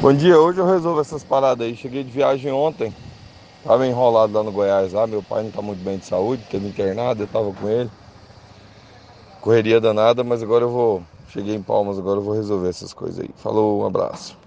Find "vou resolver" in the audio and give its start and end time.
12.24-12.68